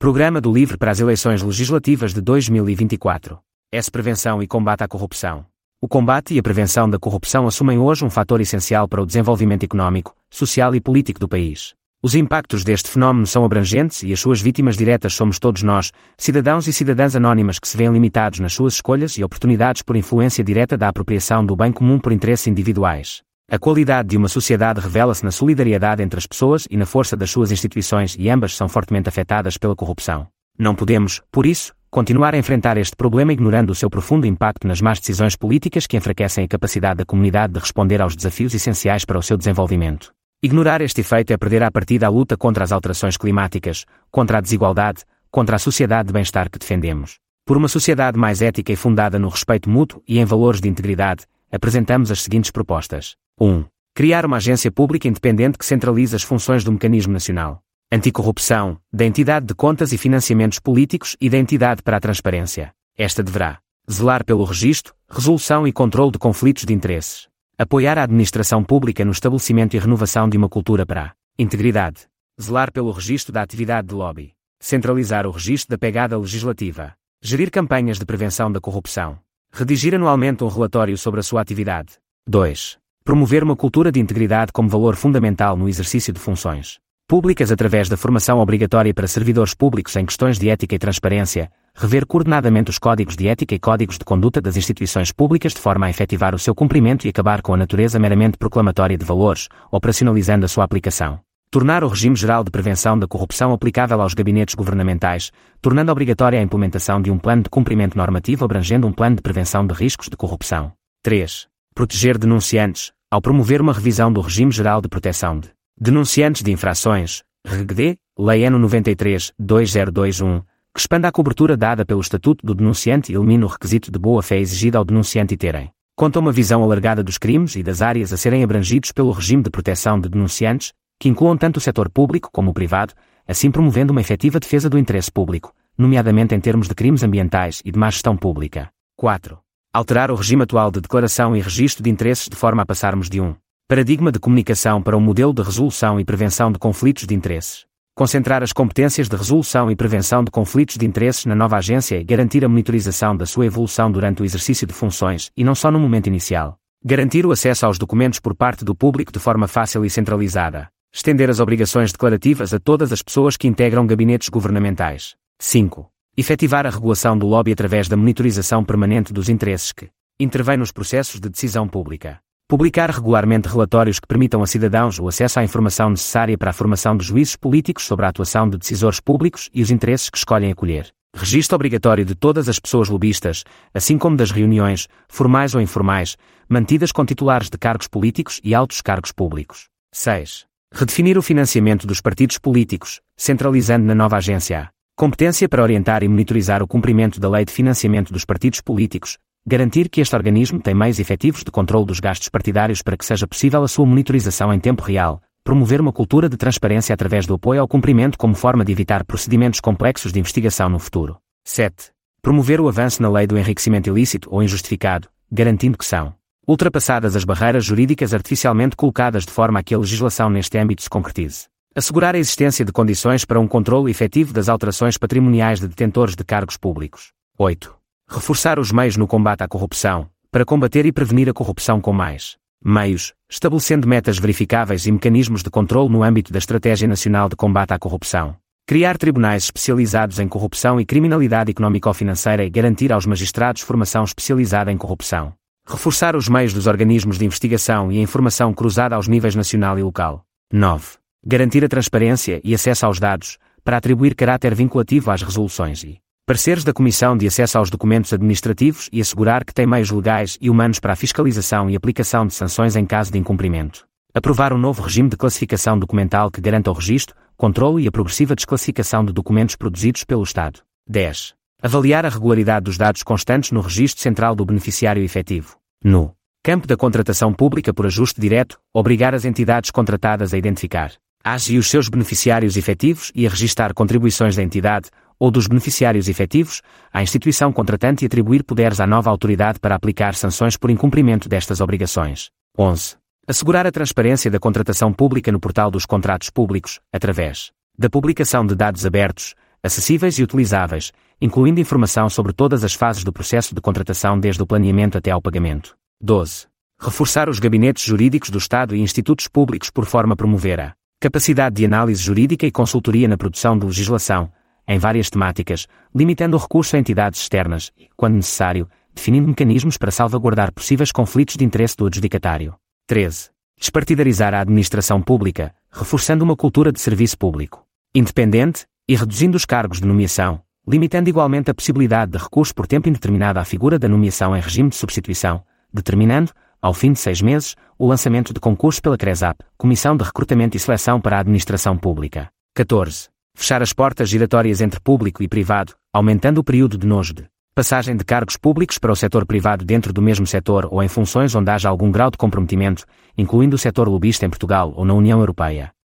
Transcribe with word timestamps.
Programa 0.00 0.40
do 0.40 0.50
LIVRE 0.50 0.78
para 0.78 0.90
as 0.90 0.98
eleições 0.98 1.42
legislativas 1.42 2.14
de 2.14 2.22
2024. 2.22 3.38
S. 3.70 3.90
Prevenção 3.90 4.42
e 4.42 4.46
combate 4.46 4.82
à 4.82 4.88
corrupção. 4.88 5.44
O 5.78 5.86
combate 5.86 6.32
e 6.32 6.38
a 6.38 6.42
prevenção 6.42 6.88
da 6.88 6.98
corrupção 6.98 7.46
assumem 7.46 7.78
hoje 7.78 8.02
um 8.02 8.08
fator 8.08 8.40
essencial 8.40 8.88
para 8.88 9.02
o 9.02 9.04
desenvolvimento 9.04 9.62
económico, 9.62 10.16
social 10.30 10.74
e 10.74 10.80
político 10.80 11.20
do 11.20 11.28
país. 11.28 11.74
Os 12.02 12.14
impactos 12.14 12.64
deste 12.64 12.88
fenómeno 12.88 13.26
são 13.26 13.44
abrangentes 13.44 14.02
e 14.02 14.10
as 14.10 14.18
suas 14.18 14.40
vítimas 14.40 14.74
diretas 14.74 15.12
somos 15.12 15.38
todos 15.38 15.62
nós, 15.62 15.92
cidadãos 16.16 16.66
e 16.66 16.72
cidadãs 16.72 17.14
anónimas 17.14 17.58
que 17.58 17.68
se 17.68 17.76
veem 17.76 17.92
limitados 17.92 18.40
nas 18.40 18.54
suas 18.54 18.76
escolhas 18.76 19.18
e 19.18 19.22
oportunidades 19.22 19.82
por 19.82 19.96
influência 19.96 20.42
direta 20.42 20.78
da 20.78 20.88
apropriação 20.88 21.44
do 21.44 21.54
bem 21.54 21.70
comum 21.70 21.98
por 21.98 22.10
interesses 22.10 22.46
individuais. 22.46 23.20
A 23.52 23.58
qualidade 23.58 24.10
de 24.10 24.16
uma 24.16 24.28
sociedade 24.28 24.78
revela-se 24.78 25.24
na 25.24 25.32
solidariedade 25.32 26.00
entre 26.04 26.16
as 26.16 26.24
pessoas 26.24 26.68
e 26.70 26.76
na 26.76 26.86
força 26.86 27.16
das 27.16 27.32
suas 27.32 27.50
instituições 27.50 28.14
e 28.16 28.30
ambas 28.30 28.54
são 28.54 28.68
fortemente 28.68 29.08
afetadas 29.08 29.58
pela 29.58 29.74
corrupção. 29.74 30.28
Não 30.56 30.72
podemos, 30.72 31.20
por 31.32 31.44
isso, 31.44 31.74
continuar 31.90 32.32
a 32.32 32.38
enfrentar 32.38 32.78
este 32.78 32.94
problema 32.94 33.32
ignorando 33.32 33.70
o 33.70 33.74
seu 33.74 33.90
profundo 33.90 34.24
impacto 34.24 34.68
nas 34.68 34.80
más 34.80 35.00
decisões 35.00 35.34
políticas 35.34 35.88
que 35.88 35.96
enfraquecem 35.96 36.44
a 36.44 36.48
capacidade 36.48 36.98
da 36.98 37.04
comunidade 37.04 37.54
de 37.54 37.58
responder 37.58 38.00
aos 38.00 38.14
desafios 38.14 38.54
essenciais 38.54 39.04
para 39.04 39.18
o 39.18 39.22
seu 39.22 39.36
desenvolvimento. 39.36 40.12
Ignorar 40.40 40.80
este 40.80 41.00
efeito 41.00 41.32
é 41.32 41.36
perder 41.36 41.64
a 41.64 41.72
partida 41.72 42.06
a 42.06 42.08
luta 42.08 42.36
contra 42.36 42.62
as 42.62 42.70
alterações 42.70 43.16
climáticas, 43.16 43.84
contra 44.12 44.38
a 44.38 44.40
desigualdade, 44.40 45.02
contra 45.28 45.56
a 45.56 45.58
sociedade 45.58 46.06
de 46.06 46.12
bem-estar 46.12 46.48
que 46.48 46.58
defendemos. 46.60 47.16
Por 47.44 47.56
uma 47.56 47.66
sociedade 47.66 48.16
mais 48.16 48.42
ética 48.42 48.72
e 48.72 48.76
fundada 48.76 49.18
no 49.18 49.28
respeito 49.28 49.68
mútuo 49.68 50.00
e 50.06 50.20
em 50.20 50.24
valores 50.24 50.60
de 50.60 50.68
integridade, 50.68 51.24
apresentamos 51.50 52.12
as 52.12 52.22
seguintes 52.22 52.52
propostas. 52.52 53.16
1. 53.40 53.64
Criar 53.94 54.26
uma 54.26 54.36
agência 54.36 54.70
pública 54.70 55.08
independente 55.08 55.56
que 55.56 55.64
centralize 55.64 56.14
as 56.14 56.22
funções 56.22 56.62
do 56.62 56.70
Mecanismo 56.70 57.12
Nacional 57.12 57.62
Anticorrupção, 57.90 58.78
da 58.92 59.06
Entidade 59.06 59.46
de 59.46 59.54
Contas 59.54 59.92
e 59.92 59.98
Financiamentos 59.98 60.60
Políticos 60.60 61.16
e 61.18 61.30
da 61.30 61.38
Entidade 61.38 61.82
para 61.82 61.96
a 61.96 62.00
Transparência. 62.00 62.72
Esta 62.96 63.22
deverá 63.22 63.58
zelar 63.90 64.26
pelo 64.26 64.44
registro, 64.44 64.94
resolução 65.08 65.66
e 65.66 65.72
controle 65.72 66.12
de 66.12 66.18
conflitos 66.18 66.64
de 66.64 66.74
interesses, 66.74 67.28
apoiar 67.58 67.98
a 67.98 68.04
administração 68.04 68.62
pública 68.62 69.06
no 69.06 69.10
estabelecimento 69.10 69.74
e 69.74 69.78
renovação 69.78 70.28
de 70.28 70.36
uma 70.36 70.48
cultura 70.48 70.84
para 70.84 71.06
a 71.06 71.12
integridade, 71.38 72.06
zelar 72.40 72.70
pelo 72.70 72.92
registro 72.92 73.32
da 73.32 73.40
atividade 73.40 73.88
de 73.88 73.94
lobby, 73.94 74.34
centralizar 74.60 75.26
o 75.26 75.30
registro 75.30 75.70
da 75.70 75.78
pegada 75.78 76.16
legislativa, 76.16 76.94
gerir 77.22 77.50
campanhas 77.50 77.98
de 77.98 78.04
prevenção 78.04 78.52
da 78.52 78.60
corrupção, 78.60 79.18
redigir 79.50 79.94
anualmente 79.94 80.44
um 80.44 80.48
relatório 80.48 80.96
sobre 80.98 81.20
a 81.20 81.22
sua 81.22 81.40
atividade. 81.40 81.94
2. 82.28 82.79
Promover 83.02 83.42
uma 83.42 83.56
cultura 83.56 83.90
de 83.90 83.98
integridade 83.98 84.52
como 84.52 84.68
valor 84.68 84.94
fundamental 84.94 85.56
no 85.56 85.68
exercício 85.68 86.12
de 86.12 86.20
funções 86.20 86.78
públicas 87.08 87.50
através 87.50 87.88
da 87.88 87.96
formação 87.96 88.38
obrigatória 88.38 88.94
para 88.94 89.08
servidores 89.08 89.52
públicos 89.52 89.96
em 89.96 90.06
questões 90.06 90.38
de 90.38 90.48
ética 90.48 90.76
e 90.76 90.78
transparência, 90.78 91.50
rever 91.74 92.06
coordenadamente 92.06 92.70
os 92.70 92.78
códigos 92.78 93.16
de 93.16 93.26
ética 93.26 93.52
e 93.52 93.58
códigos 93.58 93.98
de 93.98 94.04
conduta 94.04 94.40
das 94.40 94.56
instituições 94.56 95.10
públicas 95.10 95.52
de 95.52 95.58
forma 95.58 95.86
a 95.86 95.90
efetivar 95.90 96.36
o 96.36 96.38
seu 96.38 96.54
cumprimento 96.54 97.06
e 97.06 97.08
acabar 97.08 97.42
com 97.42 97.52
a 97.52 97.56
natureza 97.56 97.98
meramente 97.98 98.38
proclamatória 98.38 98.96
de 98.96 99.04
valores, 99.04 99.48
operacionalizando 99.72 100.44
a 100.44 100.48
sua 100.48 100.62
aplicação. 100.62 101.18
Tornar 101.50 101.82
o 101.82 101.88
regime 101.88 102.14
geral 102.14 102.44
de 102.44 102.50
prevenção 102.52 102.96
da 102.96 103.08
corrupção 103.08 103.52
aplicável 103.52 104.00
aos 104.00 104.14
gabinetes 104.14 104.54
governamentais, 104.54 105.32
tornando 105.60 105.90
obrigatória 105.90 106.38
a 106.38 106.42
implementação 106.42 107.02
de 107.02 107.10
um 107.10 107.18
plano 107.18 107.42
de 107.42 107.50
cumprimento 107.50 107.98
normativo 107.98 108.44
abrangendo 108.44 108.86
um 108.86 108.92
plano 108.92 109.16
de 109.16 109.22
prevenção 109.22 109.66
de 109.66 109.74
riscos 109.74 110.08
de 110.08 110.16
corrupção. 110.16 110.70
3. 111.02 111.49
Proteger 111.74 112.18
denunciantes, 112.18 112.92
ao 113.10 113.22
promover 113.22 113.60
uma 113.60 113.72
revisão 113.72 114.12
do 114.12 114.20
regime 114.20 114.50
geral 114.50 114.80
de 114.80 114.88
proteção 114.88 115.38
de 115.38 115.50
denunciantes 115.80 116.42
de 116.42 116.52
infrações, 116.52 117.22
REGD, 117.46 117.96
Lei 118.18 118.44
N 118.44 118.58
93-2021, 118.58 120.42
que 120.74 120.80
expanda 120.80 121.08
a 121.08 121.12
cobertura 121.12 121.56
dada 121.56 121.84
pelo 121.84 122.00
Estatuto 122.00 122.44
do 122.44 122.54
Denunciante 122.54 123.12
e 123.12 123.14
elimina 123.14 123.46
o 123.46 123.48
requisito 123.48 123.90
de 123.90 123.98
boa-fé 123.98 124.38
exigido 124.38 124.76
ao 124.76 124.84
denunciante 124.84 125.34
e 125.34 125.36
terem 125.36 125.70
conta 125.96 126.18
uma 126.18 126.32
visão 126.32 126.62
alargada 126.62 127.04
dos 127.04 127.18
crimes 127.18 127.56
e 127.56 127.62
das 127.62 127.82
áreas 127.82 128.10
a 128.10 128.16
serem 128.16 128.42
abrangidos 128.42 128.90
pelo 128.90 129.12
regime 129.12 129.42
de 129.42 129.50
proteção 129.50 130.00
de 130.00 130.08
denunciantes, 130.08 130.72
que 130.98 131.10
incluam 131.10 131.36
tanto 131.36 131.58
o 131.58 131.60
setor 131.60 131.90
público 131.90 132.30
como 132.32 132.50
o 132.50 132.54
privado, 132.54 132.94
assim 133.28 133.50
promovendo 133.50 133.92
uma 133.92 134.00
efetiva 134.00 134.40
defesa 134.40 134.70
do 134.70 134.78
interesse 134.78 135.12
público, 135.12 135.52
nomeadamente 135.76 136.34
em 136.34 136.40
termos 136.40 136.68
de 136.68 136.74
crimes 136.74 137.02
ambientais 137.02 137.60
e 137.66 137.70
de 137.70 137.78
má 137.78 137.90
gestão 137.90 138.16
pública. 138.16 138.70
4. 138.96 139.38
Alterar 139.72 140.10
o 140.10 140.14
regime 140.14 140.42
atual 140.42 140.70
de 140.70 140.80
declaração 140.80 141.36
e 141.36 141.40
registro 141.40 141.82
de 141.82 141.90
interesses 141.90 142.28
de 142.28 142.36
forma 142.36 142.62
a 142.62 142.66
passarmos 142.66 143.08
de 143.08 143.20
um 143.20 143.34
paradigma 143.68 144.10
de 144.10 144.18
comunicação 144.18 144.82
para 144.82 144.96
um 144.96 145.00
modelo 145.00 145.32
de 145.32 145.42
resolução 145.42 146.00
e 146.00 146.04
prevenção 146.04 146.50
de 146.50 146.58
conflitos 146.58 147.06
de 147.06 147.14
interesses 147.14 147.70
concentrar 148.00 148.42
as 148.42 148.50
competências 148.50 149.10
de 149.10 149.14
resolução 149.14 149.70
e 149.70 149.76
prevenção 149.76 150.24
de 150.24 150.30
conflitos 150.30 150.78
de 150.78 150.86
interesses 150.86 151.26
na 151.26 151.34
nova 151.34 151.58
agência 151.58 151.98
e 151.98 152.02
garantir 152.02 152.42
a 152.42 152.48
monitorização 152.48 153.14
da 153.14 153.26
sua 153.26 153.44
evolução 153.44 153.92
durante 153.92 154.22
o 154.22 154.24
exercício 154.24 154.66
de 154.66 154.72
funções 154.72 155.30
e 155.36 155.44
não 155.44 155.54
só 155.54 155.70
no 155.70 155.78
momento 155.78 156.06
inicial. 156.06 156.56
Garantir 156.82 157.26
o 157.26 157.30
acesso 157.30 157.66
aos 157.66 157.76
documentos 157.76 158.18
por 158.18 158.34
parte 158.34 158.64
do 158.64 158.74
público 158.74 159.12
de 159.12 159.18
forma 159.18 159.46
fácil 159.46 159.84
e 159.84 159.90
centralizada. 159.90 160.68
Estender 160.90 161.28
as 161.28 161.40
obrigações 161.40 161.92
declarativas 161.92 162.54
a 162.54 162.58
todas 162.58 162.90
as 162.90 163.02
pessoas 163.02 163.36
que 163.36 163.46
integram 163.46 163.86
gabinetes 163.86 164.30
governamentais. 164.30 165.14
5. 165.38 165.89
Efetivar 166.16 166.66
a 166.66 166.70
regulação 166.70 167.16
do 167.16 167.24
lobby 167.24 167.52
através 167.52 167.88
da 167.88 167.96
monitorização 167.96 168.64
permanente 168.64 169.12
dos 169.12 169.28
interesses 169.28 169.70
que 169.70 169.88
intervém 170.18 170.56
nos 170.56 170.72
processos 170.72 171.20
de 171.20 171.30
decisão 171.30 171.68
pública. 171.68 172.18
Publicar 172.48 172.90
regularmente 172.90 173.48
relatórios 173.48 174.00
que 174.00 174.08
permitam 174.08 174.42
a 174.42 174.46
cidadãos 174.46 174.98
o 174.98 175.06
acesso 175.06 175.38
à 175.38 175.44
informação 175.44 175.88
necessária 175.88 176.36
para 176.36 176.50
a 176.50 176.52
formação 176.52 176.96
de 176.96 177.06
juízes 177.06 177.36
políticos 177.36 177.84
sobre 177.84 178.04
a 178.04 178.08
atuação 178.08 178.50
de 178.50 178.58
decisores 178.58 178.98
públicos 178.98 179.48
e 179.54 179.62
os 179.62 179.70
interesses 179.70 180.10
que 180.10 180.18
escolhem 180.18 180.50
acolher. 180.50 180.88
Registro 181.16 181.54
obrigatório 181.54 182.04
de 182.04 182.16
todas 182.16 182.48
as 182.48 182.58
pessoas 182.58 182.88
lobistas, 182.88 183.44
assim 183.72 183.96
como 183.96 184.16
das 184.16 184.32
reuniões, 184.32 184.88
formais 185.08 185.54
ou 185.54 185.60
informais, 185.60 186.16
mantidas 186.48 186.90
com 186.90 187.06
titulares 187.06 187.48
de 187.48 187.56
cargos 187.56 187.86
políticos 187.86 188.40
e 188.42 188.52
altos 188.52 188.80
cargos 188.80 189.12
públicos. 189.12 189.68
6. 189.92 190.44
Redefinir 190.74 191.16
o 191.16 191.22
financiamento 191.22 191.86
dos 191.86 192.00
partidos 192.00 192.36
políticos, 192.36 193.00
centralizando 193.16 193.86
na 193.86 193.94
nova 193.94 194.16
agência 194.16 194.70
competência 195.00 195.48
para 195.48 195.62
orientar 195.62 196.02
e 196.02 196.08
monitorizar 196.08 196.62
o 196.62 196.66
cumprimento 196.66 197.18
da 197.18 197.26
lei 197.26 197.42
de 197.42 197.50
financiamento 197.50 198.12
dos 198.12 198.26
partidos 198.26 198.60
políticos, 198.60 199.16
Garantir 199.46 199.88
que 199.88 200.02
este 200.02 200.14
organismo 200.14 200.60
tem 200.60 200.74
meios 200.74 200.98
efetivos 200.98 201.42
de 201.42 201.50
controle 201.50 201.86
dos 201.86 201.98
gastos 201.98 202.28
partidários 202.28 202.82
para 202.82 202.94
que 202.94 203.06
seja 203.06 203.26
possível 203.26 203.62
a 203.62 203.68
sua 203.68 203.86
monitorização 203.86 204.52
em 204.52 204.60
tempo 204.60 204.82
real. 204.82 205.22
Promover 205.42 205.80
uma 205.80 205.90
cultura 205.90 206.28
de 206.28 206.36
transparência 206.36 206.92
através 206.92 207.26
do 207.26 207.32
apoio 207.32 207.62
ao 207.62 207.66
cumprimento 207.66 208.18
como 208.18 208.34
forma 208.34 208.62
de 208.62 208.70
evitar 208.70 209.02
procedimentos 209.02 209.58
complexos 209.58 210.12
de 210.12 210.20
investigação 210.20 210.68
no 210.68 210.78
futuro. 210.78 211.16
7. 211.42 211.90
Promover 212.20 212.60
o 212.60 212.68
avanço 212.68 213.00
na 213.00 213.10
lei 213.10 213.26
do 213.26 213.38
enriquecimento 213.38 213.88
ilícito 213.88 214.28
ou 214.30 214.42
injustificado, 214.42 215.08
garantindo 215.32 215.78
que 215.78 215.86
são 215.86 216.12
ultrapassadas 216.46 217.16
as 217.16 217.24
barreiras 217.24 217.64
jurídicas 217.64 218.12
artificialmente 218.12 218.76
colocadas 218.76 219.24
de 219.24 219.32
forma 219.32 219.60
a 219.60 219.62
que 219.62 219.74
a 219.74 219.78
legislação 219.78 220.28
neste 220.28 220.58
âmbito 220.58 220.82
se 220.82 220.90
concretize. 220.90 221.46
Assegurar 221.74 222.14
a 222.14 222.18
existência 222.18 222.64
de 222.64 222.72
condições 222.72 223.24
para 223.24 223.38
um 223.38 223.46
controle 223.46 223.90
efetivo 223.90 224.32
das 224.32 224.48
alterações 224.48 224.98
patrimoniais 224.98 225.60
de 225.60 225.68
detentores 225.68 226.16
de 226.16 226.24
cargos 226.24 226.56
públicos. 226.56 227.12
8 227.38 227.80
reforçar 228.10 228.58
os 228.58 228.72
meios 228.72 228.96
no 228.96 229.06
combate 229.06 229.44
à 229.44 229.48
corrupção, 229.48 230.10
para 230.32 230.44
combater 230.44 230.84
e 230.84 230.90
prevenir 230.90 231.28
a 231.28 231.32
corrupção 231.32 231.80
com 231.80 231.92
mais 231.92 232.36
meios, 232.62 233.14
estabelecendo 233.30 233.88
metas 233.88 234.18
verificáveis 234.18 234.84
e 234.84 234.92
mecanismos 234.92 235.42
de 235.42 235.48
controle 235.48 235.88
no 235.88 236.02
âmbito 236.02 236.30
da 236.30 236.38
Estratégia 236.38 236.86
Nacional 236.86 237.28
de 237.28 237.36
Combate 237.36 237.72
à 237.72 237.78
Corrupção. 237.78 238.36
Criar 238.66 238.98
tribunais 238.98 239.44
especializados 239.44 240.18
em 240.18 240.28
corrupção 240.28 240.78
e 240.78 240.84
criminalidade 240.84 241.52
económico-financeira 241.52 242.44
e 242.44 242.50
garantir 242.50 242.92
aos 242.92 243.06
magistrados 243.06 243.62
formação 243.62 244.04
especializada 244.04 244.70
em 244.70 244.76
corrupção. 244.76 245.32
Reforçar 245.66 246.14
os 246.14 246.28
meios 246.28 246.52
dos 246.52 246.66
organismos 246.66 247.16
de 247.16 247.24
investigação 247.24 247.90
e 247.90 247.98
a 247.98 248.02
informação 248.02 248.52
cruzada 248.52 248.94
aos 248.94 249.08
níveis 249.08 249.34
nacional 249.34 249.78
e 249.78 249.82
local. 249.82 250.22
9. 250.52 250.99
Garantir 251.24 251.62
a 251.62 251.68
transparência 251.68 252.40
e 252.42 252.54
acesso 252.54 252.86
aos 252.86 252.98
dados, 252.98 253.36
para 253.62 253.76
atribuir 253.76 254.14
caráter 254.14 254.54
vinculativo 254.54 255.10
às 255.10 255.20
resoluções 255.20 255.84
e 255.84 256.00
pareceres 256.26 256.64
da 256.64 256.72
Comissão 256.72 257.14
de 257.14 257.26
Acesso 257.26 257.58
aos 257.58 257.68
Documentos 257.68 258.10
Administrativos 258.14 258.88
e 258.90 259.02
assegurar 259.02 259.44
que 259.44 259.52
tem 259.52 259.66
meios 259.66 259.90
legais 259.90 260.38
e 260.40 260.48
humanos 260.48 260.80
para 260.80 260.94
a 260.94 260.96
fiscalização 260.96 261.68
e 261.68 261.76
aplicação 261.76 262.26
de 262.26 262.32
sanções 262.32 262.74
em 262.74 262.86
caso 262.86 263.12
de 263.12 263.18
incumprimento. 263.18 263.86
Aprovar 264.14 264.54
um 264.54 264.58
novo 264.58 264.80
regime 264.80 265.10
de 265.10 265.16
classificação 265.18 265.78
documental 265.78 266.30
que 266.30 266.40
garanta 266.40 266.70
o 266.70 266.74
registro, 266.74 267.14
controle 267.36 267.84
e 267.84 267.88
a 267.88 267.92
progressiva 267.92 268.34
desclassificação 268.34 269.04
de 269.04 269.12
documentos 269.12 269.56
produzidos 269.56 270.04
pelo 270.04 270.22
Estado. 270.22 270.60
10. 270.88 271.34
Avaliar 271.60 272.06
a 272.06 272.08
regularidade 272.08 272.64
dos 272.64 272.78
dados 272.78 273.02
constantes 273.02 273.52
no 273.52 273.60
registro 273.60 274.00
central 274.00 274.34
do 274.34 274.46
beneficiário 274.46 275.02
efetivo. 275.02 275.58
No 275.84 276.14
campo 276.42 276.66
da 276.66 276.78
contratação 276.78 277.30
pública 277.30 277.74
por 277.74 277.84
ajuste 277.84 278.18
direto, 278.18 278.58
obrigar 278.72 279.14
as 279.14 279.26
entidades 279.26 279.70
contratadas 279.70 280.32
a 280.32 280.38
identificar 280.38 280.92
as 281.22 281.48
e 281.48 281.58
os 281.58 281.68
seus 281.68 281.88
beneficiários 281.88 282.56
efetivos 282.56 283.12
e 283.14 283.26
a 283.26 283.30
registar 283.30 283.74
contribuições 283.74 284.36
da 284.36 284.42
entidade, 284.42 284.90
ou 285.18 285.30
dos 285.30 285.46
beneficiários 285.46 286.08
efetivos, 286.08 286.62
à 286.92 287.02
instituição 287.02 287.52
contratante 287.52 288.04
e 288.04 288.06
atribuir 288.06 288.42
poderes 288.42 288.80
à 288.80 288.86
nova 288.86 289.10
autoridade 289.10 289.60
para 289.60 289.74
aplicar 289.74 290.14
sanções 290.14 290.56
por 290.56 290.70
incumprimento 290.70 291.28
destas 291.28 291.60
obrigações. 291.60 292.30
11. 292.58 292.96
Assegurar 293.26 293.66
a 293.66 293.70
transparência 293.70 294.30
da 294.30 294.40
contratação 294.40 294.92
pública 294.92 295.30
no 295.30 295.38
portal 295.38 295.70
dos 295.70 295.84
contratos 295.84 296.30
públicos, 296.30 296.80
através 296.92 297.52
da 297.78 297.88
publicação 297.88 298.44
de 298.44 298.54
dados 298.54 298.84
abertos, 298.84 299.34
acessíveis 299.62 300.18
e 300.18 300.22
utilizáveis, 300.22 300.92
incluindo 301.20 301.60
informação 301.60 302.08
sobre 302.08 302.32
todas 302.32 302.64
as 302.64 302.74
fases 302.74 303.04
do 303.04 303.12
processo 303.12 303.54
de 303.54 303.60
contratação 303.60 304.18
desde 304.18 304.42
o 304.42 304.46
planeamento 304.46 304.98
até 304.98 305.10
ao 305.10 305.20
pagamento. 305.20 305.76
12. 306.00 306.46
Reforçar 306.78 307.28
os 307.28 307.38
gabinetes 307.38 307.84
jurídicos 307.84 308.30
do 308.30 308.38
Estado 308.38 308.74
e 308.74 308.80
institutos 308.80 309.28
públicos 309.28 309.70
por 309.70 309.84
forma 309.84 310.14
a 310.14 310.16
promover 310.16 310.60
a 310.60 310.74
capacidade 311.00 311.56
de 311.56 311.64
análise 311.64 312.02
jurídica 312.02 312.46
e 312.46 312.52
consultoria 312.52 313.08
na 313.08 313.16
produção 313.16 313.58
de 313.58 313.64
legislação, 313.64 314.30
em 314.68 314.78
várias 314.78 315.08
temáticas, 315.08 315.66
limitando 315.94 316.36
o 316.36 316.40
recurso 316.40 316.76
a 316.76 316.78
entidades 316.78 317.20
externas, 317.20 317.72
quando 317.96 318.16
necessário, 318.16 318.68
definindo 318.94 319.26
mecanismos 319.26 319.78
para 319.78 319.90
salvaguardar 319.90 320.52
possíveis 320.52 320.92
conflitos 320.92 321.36
de 321.36 321.44
interesse 321.44 321.76
do 321.76 321.86
adjudicatário. 321.86 322.54
13. 322.86 323.30
Despartidarizar 323.58 324.34
a 324.34 324.40
administração 324.40 325.00
pública, 325.00 325.54
reforçando 325.72 326.22
uma 326.22 326.36
cultura 326.36 326.70
de 326.70 326.80
serviço 326.80 327.16
público 327.16 327.64
independente 327.94 328.66
e 328.88 328.94
reduzindo 328.94 329.36
os 329.36 329.44
cargos 329.44 329.80
de 329.80 329.86
nomeação, 329.86 330.40
limitando 330.66 331.08
igualmente 331.08 331.50
a 331.50 331.54
possibilidade 331.54 332.12
de 332.12 332.18
recurso 332.18 332.54
por 332.54 332.66
tempo 332.66 332.88
indeterminado 332.88 333.38
à 333.38 333.44
figura 333.44 333.78
da 333.78 333.88
nomeação 333.88 334.36
em 334.36 334.40
regime 334.40 334.68
de 334.68 334.76
substituição, 334.76 335.42
determinando, 335.72 336.32
ao 336.60 336.74
fim 336.74 336.92
de 336.92 336.98
seis 336.98 337.22
meses, 337.22 337.56
o 337.78 337.86
lançamento 337.86 338.34
de 338.34 338.40
concurso 338.40 338.82
pela 338.82 338.98
CRESAP, 338.98 339.38
Comissão 339.56 339.96
de 339.96 340.04
Recrutamento 340.04 340.56
e 340.56 340.60
Seleção 340.60 341.00
para 341.00 341.16
a 341.16 341.20
Administração 341.20 341.76
Pública. 341.76 342.28
14. 342.54 343.08
Fechar 343.34 343.62
as 343.62 343.72
portas 343.72 344.08
giratórias 344.08 344.60
entre 344.60 344.80
público 344.80 345.22
e 345.22 345.28
privado, 345.28 345.74
aumentando 345.92 346.38
o 346.38 346.44
período 346.44 346.76
de 346.76 346.86
nojo 346.86 347.14
de 347.14 347.24
passagem 347.54 347.96
de 347.96 348.04
cargos 348.04 348.36
públicos 348.36 348.78
para 348.78 348.92
o 348.92 348.96
setor 348.96 349.26
privado 349.26 349.64
dentro 349.64 349.92
do 349.92 350.02
mesmo 350.02 350.26
setor 350.26 350.68
ou 350.70 350.82
em 350.82 350.88
funções 350.88 351.34
onde 351.34 351.50
haja 351.50 351.68
algum 351.68 351.90
grau 351.90 352.10
de 352.10 352.16
comprometimento, 352.16 352.84
incluindo 353.16 353.56
o 353.56 353.58
setor 353.58 353.88
lobista 353.88 354.26
em 354.26 354.30
Portugal 354.30 354.72
ou 354.76 354.84
na 354.84 354.94
União 354.94 355.18
Europeia. 355.18 355.72